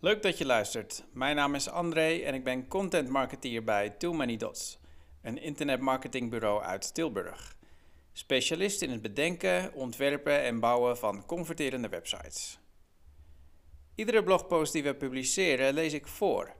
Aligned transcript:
Leuk 0.00 0.22
dat 0.22 0.38
je 0.38 0.46
luistert. 0.46 1.04
Mijn 1.12 1.36
naam 1.36 1.54
is 1.54 1.68
André 1.68 2.18
en 2.18 2.34
ik 2.34 2.44
ben 2.44 2.68
content 2.68 3.08
marketeer 3.08 3.64
bij 3.64 3.90
Too 3.90 4.12
Many 4.12 4.36
Dots, 4.36 4.78
een 5.22 5.42
internetmarketingbureau 5.42 6.62
uit 6.62 6.94
Tilburg. 6.94 7.56
Specialist 8.12 8.82
in 8.82 8.90
het 8.90 9.02
bedenken, 9.02 9.72
ontwerpen 9.74 10.42
en 10.42 10.60
bouwen 10.60 10.98
van 10.98 11.26
converterende 11.26 11.88
websites. 11.88 12.58
Iedere 13.94 14.22
blogpost 14.22 14.72
die 14.72 14.82
we 14.82 14.94
publiceren 14.94 15.74
lees 15.74 15.92
ik 15.92 16.06
voor. 16.06 16.52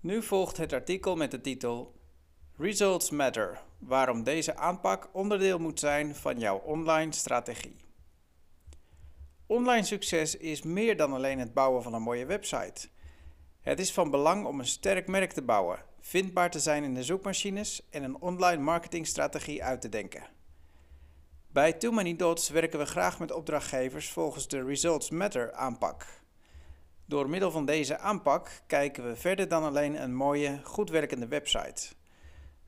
Nu 0.00 0.22
volgt 0.22 0.56
het 0.56 0.72
artikel 0.72 1.16
met 1.16 1.30
de 1.30 1.40
titel 1.40 1.94
Results 2.56 3.10
Matter, 3.10 3.62
waarom 3.78 4.22
deze 4.22 4.56
aanpak 4.56 5.08
onderdeel 5.12 5.58
moet 5.58 5.80
zijn 5.80 6.14
van 6.14 6.38
jouw 6.38 6.56
online 6.56 7.12
strategie. 7.12 7.76
Online 9.52 9.84
succes 9.84 10.36
is 10.36 10.62
meer 10.62 10.96
dan 10.96 11.12
alleen 11.12 11.38
het 11.38 11.54
bouwen 11.54 11.82
van 11.82 11.94
een 11.94 12.02
mooie 12.02 12.26
website. 12.26 12.88
Het 13.60 13.80
is 13.80 13.92
van 13.92 14.10
belang 14.10 14.46
om 14.46 14.58
een 14.58 14.66
sterk 14.66 15.08
merk 15.08 15.32
te 15.32 15.42
bouwen, 15.42 15.84
vindbaar 16.00 16.50
te 16.50 16.60
zijn 16.60 16.84
in 16.84 16.94
de 16.94 17.02
zoekmachines 17.02 17.88
en 17.90 18.02
een 18.02 18.20
online 18.20 18.62
marketingstrategie 18.62 19.64
uit 19.64 19.80
te 19.80 19.88
denken. 19.88 20.26
Bij 21.48 21.72
Too 21.72 21.92
Many 21.92 22.16
Dots 22.16 22.48
werken 22.48 22.78
we 22.78 22.86
graag 22.86 23.18
met 23.18 23.32
opdrachtgevers 23.32 24.10
volgens 24.10 24.48
de 24.48 24.64
Results 24.64 25.10
Matter 25.10 25.52
aanpak. 25.52 26.06
Door 27.06 27.28
middel 27.28 27.50
van 27.50 27.64
deze 27.66 27.98
aanpak 27.98 28.50
kijken 28.66 29.04
we 29.04 29.16
verder 29.16 29.48
dan 29.48 29.64
alleen 29.64 30.02
een 30.02 30.14
mooie, 30.14 30.60
goed 30.64 30.90
werkende 30.90 31.28
website. 31.28 31.94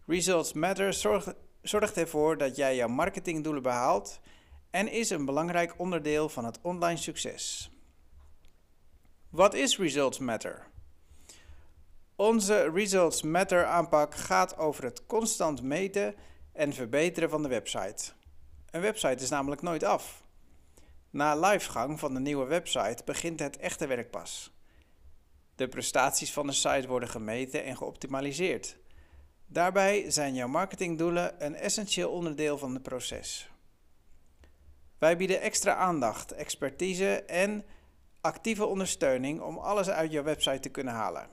Results 0.07 0.53
Matter 0.53 0.93
zorgt, 0.93 1.35
zorgt 1.63 1.97
ervoor 1.97 2.39
dat 2.39 2.57
jij 2.57 2.77
jouw 2.77 2.89
marketingdoelen 2.89 3.63
behaalt 3.63 4.21
en 4.75 4.89
is 4.89 5.11
een 5.11 5.25
belangrijk 5.25 5.75
onderdeel 5.77 6.29
van 6.29 6.45
het 6.45 6.59
online 6.63 6.97
succes. 6.97 7.71
Wat 9.31 9.55
is 9.55 9.79
Results 9.79 10.19
Matter? 10.19 10.67
Onze 12.17 12.71
Results 12.71 13.23
Matter 13.23 13.65
aanpak 13.65 14.15
gaat 14.15 14.59
over 14.59 14.85
het 14.85 15.07
constant 15.07 15.63
meten 15.63 16.15
en 16.53 16.73
verbeteren 16.73 17.31
van 17.31 17.43
de 17.43 17.49
website. 17.49 18.13
Een 18.71 18.81
website 18.81 19.23
is 19.23 19.31
namelijk 19.31 19.63
nooit 19.63 19.85
af. 19.85 20.23
Na 21.11 21.35
livegang 21.37 21.99
van 21.99 22.15
de 22.15 22.21
nieuwe 22.21 22.47
website 22.47 23.03
begint 23.05 23.41
het 23.41 23.57
echte 23.57 23.87
werk 23.87 24.11
pas. 24.11 24.53
De 25.55 25.69
prestaties 25.69 26.33
van 26.33 26.47
de 26.47 26.53
site 26.53 26.89
worden 26.89 27.09
gemeten 27.09 27.65
en 27.65 27.77
geoptimaliseerd. 27.77 28.77
Daarbij 29.47 30.11
zijn 30.11 30.35
jouw 30.35 30.49
marketingdoelen 30.49 31.45
een 31.45 31.55
essentieel 31.55 32.11
onderdeel 32.11 32.59
van 32.59 32.75
het 32.75 32.83
proces. 32.83 33.49
Wij 34.99 35.17
bieden 35.17 35.41
extra 35.41 35.75
aandacht, 35.75 36.33
expertise 36.33 37.23
en 37.23 37.65
actieve 38.21 38.67
ondersteuning 38.67 39.41
om 39.41 39.59
alles 39.59 39.89
uit 39.89 40.13
jouw 40.13 40.23
website 40.23 40.61
te 40.61 40.69
kunnen 40.69 40.95
halen. 40.95 41.29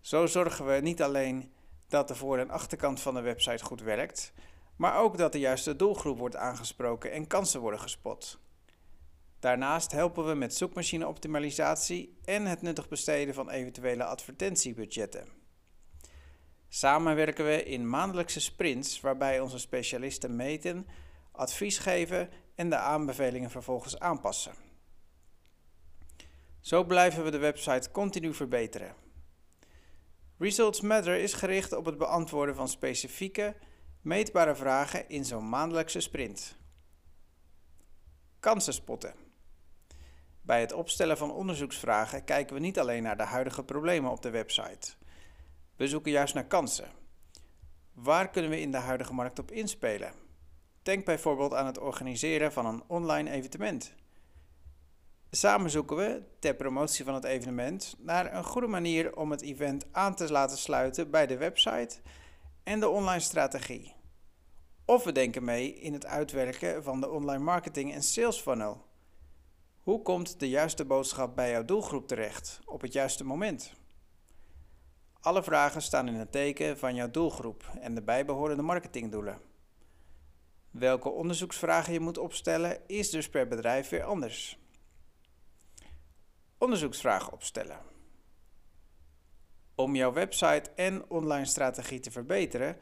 Zo 0.00 0.26
zorgen 0.26 0.66
we 0.66 0.80
niet 0.80 1.02
alleen 1.02 1.52
dat 1.88 2.08
de 2.08 2.14
voor- 2.14 2.38
en 2.38 2.50
achterkant 2.50 3.00
van 3.00 3.14
de 3.14 3.20
website 3.20 3.64
goed 3.64 3.80
werkt, 3.82 4.32
maar 4.76 4.98
ook 4.98 5.18
dat 5.18 5.32
de 5.32 5.38
juiste 5.38 5.76
doelgroep 5.76 6.18
wordt 6.18 6.36
aangesproken 6.36 7.12
en 7.12 7.26
kansen 7.26 7.60
worden 7.60 7.80
gespot. 7.80 8.38
Daarnaast 9.38 9.92
helpen 9.92 10.26
we 10.26 10.34
met 10.34 10.54
zoekmachine-optimalisatie 10.54 12.18
en 12.24 12.46
het 12.46 12.62
nuttig 12.62 12.88
besteden 12.88 13.34
van 13.34 13.50
eventuele 13.50 14.04
advertentiebudgetten. 14.04 15.28
Samen 16.68 17.14
werken 17.14 17.44
we 17.44 17.64
in 17.64 17.88
maandelijkse 17.88 18.40
sprints 18.40 19.00
waarbij 19.00 19.40
onze 19.40 19.58
specialisten 19.58 20.36
meten, 20.36 20.86
advies 21.36 21.78
geven 21.78 22.30
en 22.54 22.70
de 22.70 22.76
aanbevelingen 22.76 23.50
vervolgens 23.50 23.98
aanpassen. 23.98 24.54
Zo 26.60 26.84
blijven 26.84 27.24
we 27.24 27.30
de 27.30 27.38
website 27.38 27.90
continu 27.90 28.34
verbeteren. 28.34 28.94
Results 30.38 30.80
Matter 30.80 31.16
is 31.16 31.32
gericht 31.32 31.72
op 31.72 31.84
het 31.84 31.98
beantwoorden 31.98 32.54
van 32.54 32.68
specifieke, 32.68 33.56
meetbare 34.00 34.54
vragen 34.54 35.08
in 35.08 35.24
zo'n 35.24 35.48
maandelijkse 35.48 36.00
sprint. 36.00 36.56
Kansen 38.40 38.74
spotten. 38.74 39.14
Bij 40.42 40.60
het 40.60 40.72
opstellen 40.72 41.16
van 41.16 41.32
onderzoeksvragen 41.32 42.24
kijken 42.24 42.54
we 42.54 42.60
niet 42.60 42.78
alleen 42.78 43.02
naar 43.02 43.16
de 43.16 43.22
huidige 43.22 43.64
problemen 43.64 44.10
op 44.10 44.22
de 44.22 44.30
website. 44.30 44.92
We 45.76 45.88
zoeken 45.88 46.12
juist 46.12 46.34
naar 46.34 46.46
kansen. 46.46 46.88
Waar 47.92 48.30
kunnen 48.30 48.50
we 48.50 48.60
in 48.60 48.70
de 48.70 48.76
huidige 48.76 49.14
markt 49.14 49.38
op 49.38 49.50
inspelen? 49.50 50.23
Denk 50.84 51.04
bijvoorbeeld 51.04 51.54
aan 51.54 51.66
het 51.66 51.78
organiseren 51.78 52.52
van 52.52 52.66
een 52.66 52.82
online 52.86 53.30
evenement. 53.30 53.94
Samen 55.30 55.70
zoeken 55.70 55.96
we, 55.96 56.22
ter 56.38 56.54
promotie 56.54 57.04
van 57.04 57.14
het 57.14 57.24
evenement, 57.24 57.94
naar 57.98 58.34
een 58.34 58.44
goede 58.44 58.66
manier 58.66 59.16
om 59.16 59.30
het 59.30 59.42
event 59.42 59.84
aan 59.92 60.14
te 60.14 60.32
laten 60.32 60.58
sluiten 60.58 61.10
bij 61.10 61.26
de 61.26 61.36
website 61.36 61.96
en 62.62 62.80
de 62.80 62.88
online 62.88 63.20
strategie. 63.20 63.94
Of 64.84 65.04
we 65.04 65.12
denken 65.12 65.44
mee 65.44 65.74
in 65.74 65.92
het 65.92 66.06
uitwerken 66.06 66.82
van 66.82 67.00
de 67.00 67.10
online 67.10 67.44
marketing 67.44 67.92
en 67.92 68.02
sales 68.02 68.40
funnel. 68.40 68.84
Hoe 69.82 70.02
komt 70.02 70.40
de 70.40 70.48
juiste 70.48 70.84
boodschap 70.84 71.36
bij 71.36 71.50
jouw 71.50 71.64
doelgroep 71.64 72.08
terecht 72.08 72.60
op 72.64 72.80
het 72.80 72.92
juiste 72.92 73.24
moment? 73.24 73.72
Alle 75.20 75.42
vragen 75.42 75.82
staan 75.82 76.08
in 76.08 76.14
het 76.14 76.32
teken 76.32 76.78
van 76.78 76.94
jouw 76.94 77.10
doelgroep 77.10 77.70
en 77.80 77.94
de 77.94 78.02
bijbehorende 78.02 78.62
marketingdoelen. 78.62 79.52
Welke 80.74 81.08
onderzoeksvragen 81.08 81.92
je 81.92 82.00
moet 82.00 82.18
opstellen 82.18 82.80
is 82.86 83.10
dus 83.10 83.28
per 83.28 83.48
bedrijf 83.48 83.88
weer 83.88 84.02
anders. 84.02 84.58
Onderzoeksvragen 86.58 87.32
opstellen. 87.32 87.78
Om 89.74 89.96
jouw 89.96 90.12
website 90.12 90.70
en 90.74 91.10
online 91.10 91.44
strategie 91.44 92.00
te 92.00 92.10
verbeteren, 92.10 92.76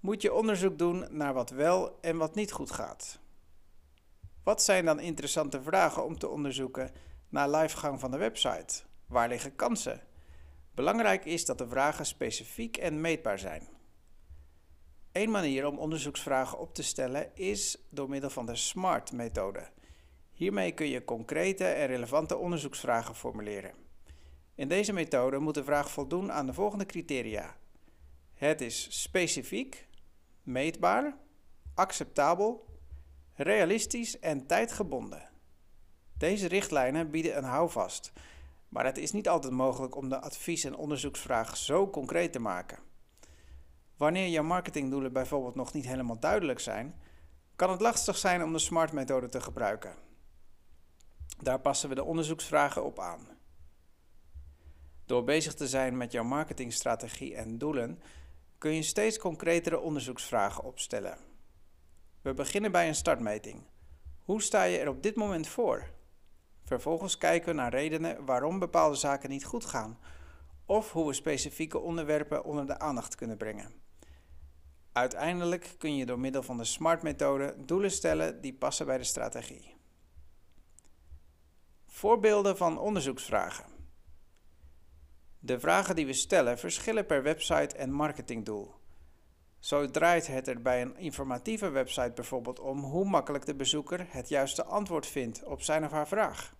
moet 0.00 0.22
je 0.22 0.32
onderzoek 0.32 0.78
doen 0.78 1.06
naar 1.10 1.34
wat 1.34 1.50
wel 1.50 2.00
en 2.00 2.16
wat 2.16 2.34
niet 2.34 2.52
goed 2.52 2.70
gaat. 2.70 3.20
Wat 4.42 4.62
zijn 4.62 4.84
dan 4.84 5.00
interessante 5.00 5.62
vragen 5.62 6.04
om 6.04 6.18
te 6.18 6.28
onderzoeken 6.28 6.90
na 7.28 7.46
livegang 7.46 8.00
van 8.00 8.10
de 8.10 8.18
website? 8.18 8.82
Waar 9.06 9.28
liggen 9.28 9.56
kansen? 9.56 10.02
Belangrijk 10.74 11.24
is 11.24 11.44
dat 11.44 11.58
de 11.58 11.68
vragen 11.68 12.06
specifiek 12.06 12.76
en 12.76 13.00
meetbaar 13.00 13.38
zijn. 13.38 13.77
Een 15.18 15.30
manier 15.30 15.66
om 15.66 15.78
onderzoeksvragen 15.78 16.58
op 16.58 16.74
te 16.74 16.82
stellen 16.82 17.36
is 17.36 17.78
door 17.90 18.08
middel 18.08 18.30
van 18.30 18.46
de 18.46 18.56
SMART-methode. 18.56 19.68
Hiermee 20.32 20.72
kun 20.72 20.88
je 20.88 21.04
concrete 21.04 21.64
en 21.64 21.86
relevante 21.86 22.36
onderzoeksvragen 22.36 23.14
formuleren. 23.14 23.74
In 24.54 24.68
deze 24.68 24.92
methode 24.92 25.38
moet 25.38 25.54
de 25.54 25.64
vraag 25.64 25.90
voldoen 25.90 26.32
aan 26.32 26.46
de 26.46 26.52
volgende 26.52 26.86
criteria. 26.86 27.56
Het 28.34 28.60
is 28.60 29.00
specifiek, 29.00 29.88
meetbaar, 30.42 31.16
acceptabel, 31.74 32.66
realistisch 33.34 34.18
en 34.18 34.46
tijdgebonden. 34.46 35.28
Deze 36.18 36.48
richtlijnen 36.48 37.10
bieden 37.10 37.36
een 37.36 37.44
houvast, 37.44 38.12
maar 38.68 38.84
het 38.84 38.98
is 38.98 39.12
niet 39.12 39.28
altijd 39.28 39.52
mogelijk 39.52 39.96
om 39.96 40.08
de 40.08 40.20
advies- 40.20 40.64
en 40.64 40.76
onderzoeksvraag 40.76 41.56
zo 41.56 41.90
concreet 41.90 42.32
te 42.32 42.38
maken. 42.40 42.87
Wanneer 43.98 44.28
jouw 44.28 44.42
marketingdoelen 44.42 45.12
bijvoorbeeld 45.12 45.54
nog 45.54 45.72
niet 45.72 45.86
helemaal 45.86 46.18
duidelijk 46.18 46.60
zijn, 46.60 47.00
kan 47.56 47.70
het 47.70 47.80
lastig 47.80 48.16
zijn 48.16 48.42
om 48.42 48.52
de 48.52 48.58
SMART-methode 48.58 49.28
te 49.28 49.40
gebruiken. 49.40 49.94
Daar 51.38 51.60
passen 51.60 51.88
we 51.88 51.94
de 51.94 52.04
onderzoeksvragen 52.04 52.84
op 52.84 52.98
aan. 52.98 53.28
Door 55.06 55.24
bezig 55.24 55.54
te 55.54 55.68
zijn 55.68 55.96
met 55.96 56.12
jouw 56.12 56.24
marketingstrategie 56.24 57.34
en 57.34 57.58
doelen, 57.58 58.02
kun 58.58 58.74
je 58.74 58.82
steeds 58.82 59.18
concretere 59.18 59.80
onderzoeksvragen 59.80 60.64
opstellen. 60.64 61.18
We 62.22 62.34
beginnen 62.34 62.72
bij 62.72 62.88
een 62.88 62.94
startmeting. 62.94 63.66
Hoe 64.22 64.42
sta 64.42 64.62
je 64.62 64.78
er 64.78 64.88
op 64.88 65.02
dit 65.02 65.14
moment 65.14 65.48
voor? 65.48 65.90
Vervolgens 66.64 67.18
kijken 67.18 67.48
we 67.48 67.54
naar 67.54 67.70
redenen 67.70 68.24
waarom 68.24 68.58
bepaalde 68.58 68.96
zaken 68.96 69.30
niet 69.30 69.44
goed 69.44 69.64
gaan, 69.64 69.98
of 70.66 70.92
hoe 70.92 71.06
we 71.06 71.12
specifieke 71.12 71.78
onderwerpen 71.78 72.44
onder 72.44 72.66
de 72.66 72.78
aandacht 72.78 73.14
kunnen 73.14 73.36
brengen. 73.36 73.86
Uiteindelijk 74.98 75.74
kun 75.78 75.96
je 75.96 76.06
door 76.06 76.18
middel 76.18 76.42
van 76.42 76.56
de 76.56 76.64
SMART-methode 76.64 77.54
doelen 77.58 77.90
stellen 77.90 78.40
die 78.40 78.54
passen 78.54 78.86
bij 78.86 78.98
de 78.98 79.04
strategie. 79.04 79.76
Voorbeelden 81.86 82.56
van 82.56 82.78
onderzoeksvragen. 82.78 83.64
De 85.38 85.60
vragen 85.60 85.96
die 85.96 86.06
we 86.06 86.12
stellen 86.12 86.58
verschillen 86.58 87.06
per 87.06 87.22
website 87.22 87.76
en 87.76 87.92
marketingdoel. 87.92 88.74
Zo 89.58 89.90
draait 89.90 90.26
het 90.26 90.48
er 90.48 90.62
bij 90.62 90.82
een 90.82 90.96
informatieve 90.96 91.68
website 91.68 92.12
bijvoorbeeld 92.14 92.60
om 92.60 92.82
hoe 92.82 93.04
makkelijk 93.04 93.46
de 93.46 93.54
bezoeker 93.54 94.06
het 94.08 94.28
juiste 94.28 94.64
antwoord 94.64 95.06
vindt 95.06 95.44
op 95.44 95.62
zijn 95.62 95.84
of 95.84 95.90
haar 95.90 96.08
vraag. 96.08 96.54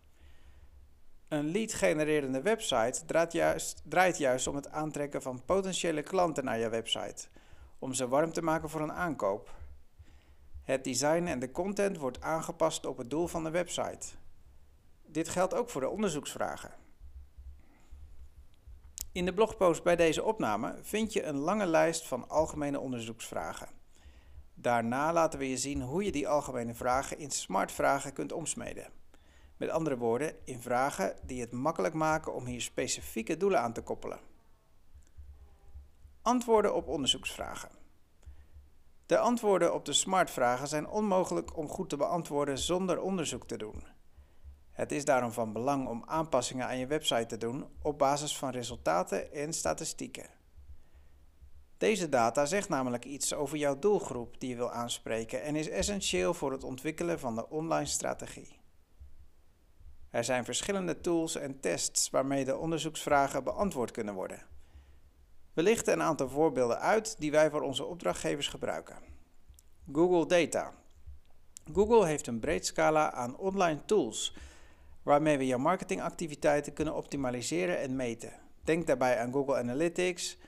Een 1.28 1.50
lead-genererende 1.50 2.42
website 2.42 3.04
draait 3.06 3.32
juist, 3.32 3.82
draait 3.84 4.18
juist 4.18 4.46
om 4.46 4.54
het 4.54 4.70
aantrekken 4.70 5.22
van 5.22 5.44
potentiële 5.44 6.02
klanten 6.02 6.44
naar 6.44 6.58
je 6.58 6.68
website, 6.68 7.28
om 7.78 7.94
ze 7.94 8.08
warm 8.08 8.32
te 8.32 8.42
maken 8.42 8.68
voor 8.68 8.80
een 8.80 8.92
aankoop. 8.92 9.54
Het 10.62 10.84
design 10.84 11.26
en 11.26 11.38
de 11.38 11.50
content 11.50 11.96
wordt 11.96 12.20
aangepast 12.20 12.86
op 12.86 12.96
het 12.96 13.10
doel 13.10 13.26
van 13.26 13.44
de 13.44 13.50
website. 13.50 14.06
Dit 15.06 15.28
geldt 15.28 15.54
ook 15.54 15.70
voor 15.70 15.80
de 15.80 15.88
onderzoeksvragen. 15.88 16.72
In 19.12 19.24
de 19.24 19.34
blogpost 19.34 19.82
bij 19.82 19.96
deze 19.96 20.22
opname 20.22 20.74
vind 20.82 21.12
je 21.12 21.22
een 21.22 21.36
lange 21.36 21.66
lijst 21.66 22.06
van 22.06 22.28
algemene 22.28 22.80
onderzoeksvragen. 22.80 23.68
Daarna 24.54 25.12
laten 25.12 25.38
we 25.38 25.48
je 25.48 25.56
zien 25.56 25.82
hoe 25.82 26.04
je 26.04 26.12
die 26.12 26.28
algemene 26.28 26.74
vragen 26.74 27.18
in 27.18 27.30
smart 27.30 27.72
vragen 27.72 28.12
kunt 28.12 28.32
omsmeden. 28.32 28.90
Met 29.56 29.68
andere 29.68 29.96
woorden, 29.96 30.34
in 30.44 30.60
vragen 30.60 31.16
die 31.22 31.40
het 31.40 31.52
makkelijk 31.52 31.94
maken 31.94 32.34
om 32.34 32.46
hier 32.46 32.60
specifieke 32.60 33.36
doelen 33.36 33.60
aan 33.60 33.72
te 33.72 33.82
koppelen. 33.82 34.27
Antwoorden 36.28 36.74
op 36.74 36.88
onderzoeksvragen. 36.88 37.68
De 39.06 39.18
antwoorden 39.18 39.74
op 39.74 39.84
de 39.84 39.92
smart-vragen 39.92 40.68
zijn 40.68 40.88
onmogelijk 40.88 41.56
om 41.56 41.68
goed 41.68 41.88
te 41.88 41.96
beantwoorden 41.96 42.58
zonder 42.58 43.00
onderzoek 43.00 43.46
te 43.46 43.56
doen. 43.56 43.84
Het 44.70 44.92
is 44.92 45.04
daarom 45.04 45.32
van 45.32 45.52
belang 45.52 45.88
om 45.88 46.02
aanpassingen 46.06 46.66
aan 46.66 46.78
je 46.78 46.86
website 46.86 47.26
te 47.26 47.36
doen 47.36 47.66
op 47.82 47.98
basis 47.98 48.36
van 48.36 48.50
resultaten 48.50 49.32
en 49.32 49.52
statistieken. 49.52 50.30
Deze 51.78 52.08
data 52.08 52.46
zegt 52.46 52.68
namelijk 52.68 53.04
iets 53.04 53.34
over 53.34 53.58
jouw 53.58 53.78
doelgroep 53.78 54.40
die 54.40 54.48
je 54.48 54.56
wil 54.56 54.72
aanspreken 54.72 55.42
en 55.42 55.56
is 55.56 55.68
essentieel 55.68 56.34
voor 56.34 56.52
het 56.52 56.64
ontwikkelen 56.64 57.18
van 57.18 57.34
de 57.34 57.48
online 57.48 57.86
strategie. 57.86 58.60
Er 60.10 60.24
zijn 60.24 60.44
verschillende 60.44 61.00
tools 61.00 61.36
en 61.36 61.60
tests 61.60 62.10
waarmee 62.10 62.44
de 62.44 62.56
onderzoeksvragen 62.56 63.44
beantwoord 63.44 63.90
kunnen 63.90 64.14
worden. 64.14 64.56
We 65.58 65.64
lichten 65.64 65.92
een 65.92 66.02
aantal 66.02 66.28
voorbeelden 66.28 66.80
uit 66.80 67.16
die 67.18 67.30
wij 67.30 67.50
voor 67.50 67.62
onze 67.62 67.84
opdrachtgevers 67.84 68.48
gebruiken. 68.48 68.96
Google 69.92 70.26
Data. 70.26 70.74
Google 71.72 72.06
heeft 72.06 72.26
een 72.26 72.40
breed 72.40 72.66
scala 72.66 73.12
aan 73.12 73.36
online 73.36 73.84
tools 73.84 74.36
waarmee 75.02 75.38
we 75.38 75.46
jouw 75.46 75.58
marketingactiviteiten 75.58 76.72
kunnen 76.72 76.94
optimaliseren 76.94 77.78
en 77.78 77.96
meten. 77.96 78.32
Denk 78.64 78.86
daarbij 78.86 79.18
aan 79.18 79.32
Google 79.32 79.56
Analytics, 79.56 80.38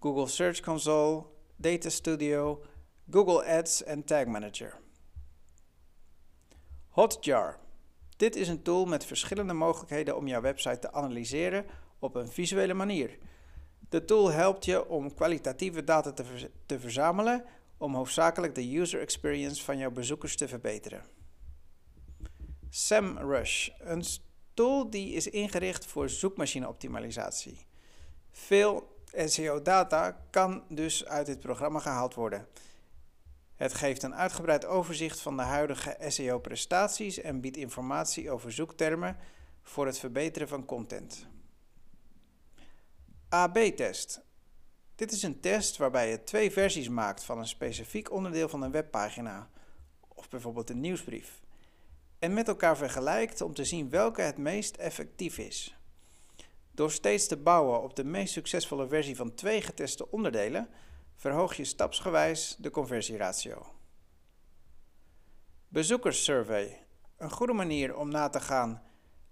Google 0.00 0.26
Search 0.26 0.60
Console, 0.60 1.24
Data 1.56 1.88
Studio, 1.88 2.62
Google 3.10 3.44
Ads 3.44 3.84
en 3.84 4.04
Tag 4.04 4.24
Manager. 4.24 4.78
Hotjar. 6.88 7.58
Dit 8.16 8.36
is 8.36 8.48
een 8.48 8.62
tool 8.62 8.84
met 8.84 9.04
verschillende 9.04 9.52
mogelijkheden 9.52 10.16
om 10.16 10.26
jouw 10.26 10.40
website 10.40 10.78
te 10.78 10.92
analyseren 10.92 11.66
op 11.98 12.14
een 12.14 12.28
visuele 12.28 12.74
manier. 12.74 13.18
De 13.96 14.04
tool 14.04 14.30
helpt 14.30 14.64
je 14.64 14.88
om 14.88 15.14
kwalitatieve 15.14 15.84
data 15.84 16.12
te, 16.66 16.78
verzamelen 16.78 17.44
om 17.76 17.94
hoofdzakelijk 17.94 18.54
de 18.54 18.78
user 18.78 19.00
experience 19.00 19.64
van 19.64 19.78
jouw 19.78 19.90
bezoekers 19.90 20.36
te 20.36 20.48
verbeteren. 20.48 21.04
SEMrush, 22.68 23.68
een 23.78 24.04
tool 24.54 24.90
die 24.90 25.12
is 25.12 25.26
ingericht 25.26 25.86
voor 25.86 26.08
zoekmachine-optimalisatie. 26.08 27.66
Veel 28.30 29.00
SEO-data 29.12 30.26
kan 30.30 30.64
dus 30.68 31.04
uit 31.04 31.26
dit 31.26 31.40
programma 31.40 31.78
gehaald 31.78 32.14
worden. 32.14 32.46
Het 33.54 33.74
geeft 33.74 34.02
een 34.02 34.14
uitgebreid 34.14 34.64
overzicht 34.64 35.20
van 35.20 35.36
de 35.36 35.42
huidige 35.42 35.96
SEO-prestaties 36.08 37.20
en 37.20 37.40
biedt 37.40 37.56
informatie 37.56 38.30
over 38.30 38.52
zoektermen 38.52 39.16
voor 39.62 39.86
het 39.86 39.98
verbeteren 39.98 40.48
van 40.48 40.64
content. 40.64 41.28
AB-test. 43.36 44.24
Dit 44.94 45.12
is 45.12 45.22
een 45.22 45.40
test 45.40 45.76
waarbij 45.76 46.10
je 46.10 46.24
twee 46.24 46.50
versies 46.50 46.88
maakt 46.88 47.24
van 47.24 47.38
een 47.38 47.46
specifiek 47.46 48.12
onderdeel 48.12 48.48
van 48.48 48.62
een 48.62 48.70
webpagina, 48.70 49.50
of 50.08 50.28
bijvoorbeeld 50.28 50.70
een 50.70 50.80
nieuwsbrief, 50.80 51.40
en 52.18 52.34
met 52.34 52.48
elkaar 52.48 52.76
vergelijkt 52.76 53.40
om 53.40 53.54
te 53.54 53.64
zien 53.64 53.90
welke 53.90 54.22
het 54.22 54.38
meest 54.38 54.76
effectief 54.76 55.38
is. 55.38 55.78
Door 56.70 56.90
steeds 56.90 57.26
te 57.26 57.36
bouwen 57.36 57.82
op 57.82 57.96
de 57.96 58.04
meest 58.04 58.32
succesvolle 58.32 58.88
versie 58.88 59.16
van 59.16 59.34
twee 59.34 59.62
geteste 59.62 60.10
onderdelen, 60.10 60.68
verhoog 61.16 61.54
je 61.54 61.64
stapsgewijs 61.64 62.56
de 62.58 62.70
conversieratio. 62.70 63.66
Bezoekerssurvey. 65.68 66.86
Een 67.16 67.30
goede 67.30 67.52
manier 67.52 67.96
om 67.96 68.08
na 68.08 68.28
te 68.28 68.40
gaan 68.40 68.82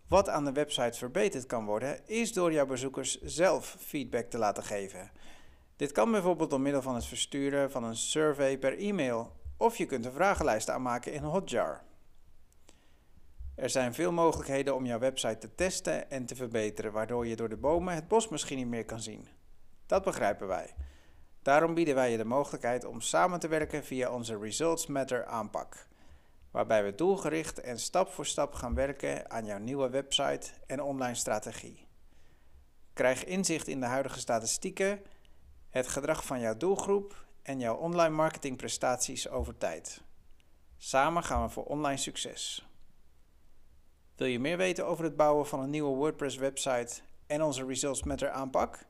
wat 0.09 0.29
aan 0.29 0.45
de 0.45 0.53
website 0.53 0.99
verbeterd 0.99 1.47
kan 1.47 1.65
worden, 1.65 2.09
is 2.09 2.33
door 2.33 2.53
jouw 2.53 2.67
bezoekers 2.67 3.21
zelf 3.23 3.77
feedback 3.79 4.31
te 4.31 4.39
laten 4.39 4.63
geven. 4.63 5.11
Dit 5.77 5.93
kan 5.93 6.11
bijvoorbeeld 6.11 6.51
door 6.51 6.61
middel 6.61 6.83
van 6.83 6.95
het 6.95 7.07
versturen 7.07 7.71
van 7.71 7.85
een 7.85 7.97
survey 7.97 8.59
per 8.59 8.79
e-mail, 8.79 9.33
of 9.57 9.77
je 9.77 9.87
kunt 9.87 10.05
een 10.05 10.13
vragenlijst 10.13 10.71
aanmaken 10.71 11.13
in 11.13 11.23
Hotjar. 11.23 11.83
Er 13.55 13.71
zijn 13.71 13.95
veel 13.95 14.13
mogelijkheden 14.13 14.75
om 14.75 14.87
jouw 14.87 14.99
website 14.99 15.39
te 15.39 15.55
testen 15.55 16.11
en 16.11 16.27
te 16.27 16.35
verbeteren, 16.35 16.93
waardoor 16.93 17.27
je 17.27 17.37
door 17.37 17.49
de 17.49 17.57
bomen 17.57 17.95
het 17.95 18.09
bos 18.09 18.29
misschien 18.29 18.59
niet 18.59 18.67
meer 18.67 18.85
kan 18.85 19.01
zien. 19.01 19.29
Dat 19.87 20.05
begrijpen 20.05 20.47
wij. 20.47 20.75
Daarom 21.43 21.75
bieden 21.75 21.95
wij 21.95 22.11
je 22.11 22.17
de 22.17 22.25
mogelijkheid 22.25 22.85
om 22.85 23.01
samen 23.01 23.41
te 23.41 23.49
werken 23.49 23.85
via 23.85 24.11
onze 24.11 24.39
Results 24.39 24.87
Matter 24.87 25.25
aanpak 25.25 25.87
waarbij 26.55 26.85
we 26.85 26.95
doelgericht 26.95 27.61
en 27.61 27.79
stap 27.79 28.09
voor 28.09 28.27
stap 28.27 28.55
gaan 28.55 28.75
werken 28.75 29.31
aan 29.31 29.45
jouw 29.45 29.59
nieuwe 29.59 29.91
website 29.91 30.51
en 30.67 30.83
online 30.83 31.15
strategie. 31.15 31.87
Krijg 32.93 33.25
inzicht 33.25 33.69
in 33.69 33.81
de 33.81 33.87
huidige 33.87 34.19
statistieken, 34.19 35.03
het 35.71 35.87
gedrag 35.89 36.25
van 36.25 36.41
jouw 36.41 36.57
doelgroep 36.57 37.25
en 37.43 37.59
jouw 37.59 37.77
online 37.77 38.15
marketingprestaties 38.15 39.29
over 39.29 39.59
tijd. 39.59 40.03
Samen 40.77 41.23
gaan 41.23 41.43
we 41.43 41.49
voor 41.49 41.65
online 41.65 41.97
succes. 41.97 42.69
Wil 44.17 44.27
je 44.27 44.41
meer 44.41 44.57
weten 44.57 44.87
over 44.87 45.05
het 45.05 45.17
bouwen 45.17 45.47
van 45.47 45.61
een 45.61 45.71
nieuwe 45.71 45.97
WordPress 45.97 46.37
website 46.37 47.01
en 47.27 47.43
onze 47.43 47.67
Results 47.67 48.03
Matter 48.03 48.31
aanpak? 48.31 48.87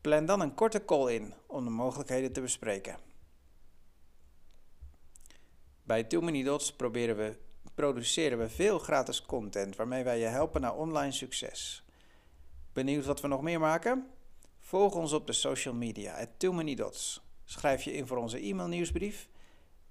Plan 0.00 0.26
dan 0.26 0.40
een 0.40 0.54
korte 0.54 0.84
call 0.84 1.14
in 1.14 1.34
om 1.46 1.64
de 1.64 1.70
mogelijkheden 1.70 2.32
te 2.32 2.40
bespreken. 2.40 3.11
Bij 5.92 6.04
Too 6.04 6.20
Many 6.20 6.42
Dots 6.42 6.72
proberen 6.72 7.16
we, 7.16 7.38
produceren 7.74 8.38
we 8.38 8.48
veel 8.48 8.78
gratis 8.78 9.22
content 9.22 9.76
waarmee 9.76 10.04
wij 10.04 10.18
je 10.18 10.24
helpen 10.24 10.60
naar 10.60 10.76
online 10.76 11.12
succes. 11.12 11.84
Benieuwd 12.72 13.04
wat 13.04 13.20
we 13.20 13.28
nog 13.28 13.42
meer 13.42 13.60
maken? 13.60 14.06
Volg 14.58 14.94
ons 14.94 15.12
op 15.12 15.26
de 15.26 15.32
social 15.32 15.74
media, 15.74 16.20
at 16.20 16.28
Too. 16.36 17.20
Schrijf 17.44 17.82
je 17.82 17.92
in 17.92 18.06
voor 18.06 18.16
onze 18.16 18.38
e-mail 18.38 18.68
nieuwsbrief 18.68 19.28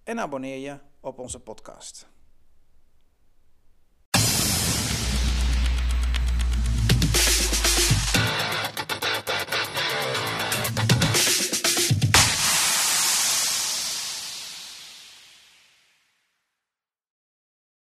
en 0.04 0.20
abonneer 0.20 0.58
je 0.58 0.80
op 1.00 1.20
onze 1.20 1.40
podcast. 1.40 2.10